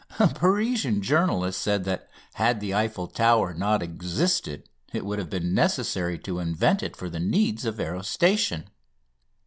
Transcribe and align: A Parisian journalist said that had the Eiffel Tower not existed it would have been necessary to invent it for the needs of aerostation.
A 0.17 0.29
Parisian 0.29 1.03
journalist 1.03 1.61
said 1.61 1.83
that 1.83 2.09
had 2.33 2.59
the 2.59 2.73
Eiffel 2.73 3.05
Tower 3.05 3.53
not 3.53 3.83
existed 3.83 4.67
it 4.91 5.05
would 5.05 5.19
have 5.19 5.29
been 5.29 5.53
necessary 5.53 6.17
to 6.17 6.39
invent 6.39 6.81
it 6.81 6.95
for 6.95 7.07
the 7.07 7.19
needs 7.19 7.65
of 7.65 7.75
aerostation. 7.79 8.65